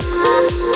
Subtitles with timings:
[0.00, 0.69] Uh -huh.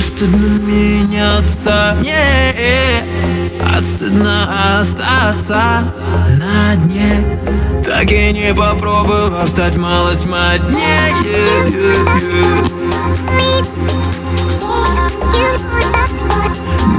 [0.00, 1.94] Не стыдно меняться.
[2.00, 3.04] Не,
[3.62, 5.84] А стыдно остаться
[6.38, 7.22] на дне.
[7.84, 11.12] Так и не попробовав стать малость моднее.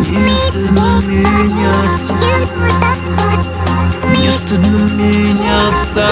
[0.07, 2.13] Не стыдно меняться.
[4.19, 6.07] Не стыдно меняться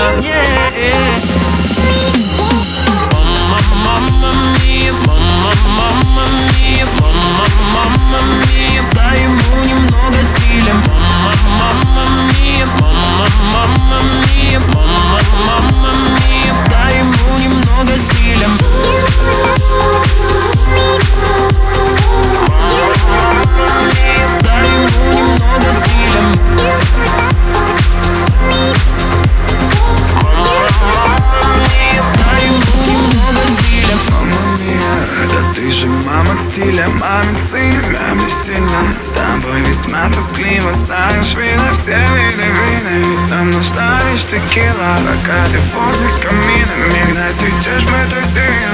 [36.59, 43.31] стиля Мамин сын, мямли сильно С тобой весьма тоскливо Знаешь, видно все виды вина Ведь
[43.31, 48.69] нам нужна лишь текила Прокатив возле камина Миг насветишь мы так сильно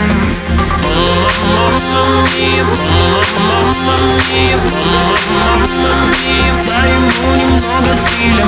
[6.65, 8.45] Дай ему немного стиля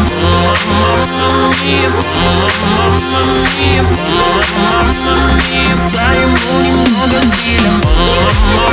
[5.94, 7.72] Дай ему немного стиля
[8.56, 8.67] Дай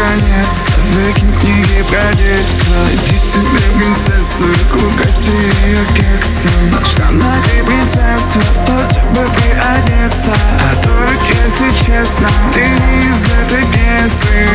[0.00, 5.30] конец Выкинь книги про детство Иди себе принцессу и угости
[5.64, 10.32] ее кексом Нашла на ты принцессу, хоть бы приодеться.
[10.32, 10.90] А то
[11.28, 14.48] если честно, ты из этой пьесы.